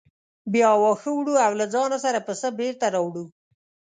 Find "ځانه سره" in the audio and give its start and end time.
1.73-2.19